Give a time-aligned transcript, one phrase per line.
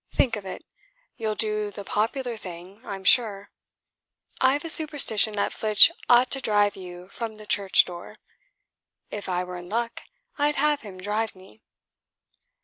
[0.11, 0.63] Think of it;
[1.15, 3.51] you'll do the popular thing, I'm sure.
[4.41, 8.15] I've a superstition that Flitch ought to drive you from the church door.
[9.11, 10.01] If I were in luck,
[10.39, 11.61] I'd have him drive me."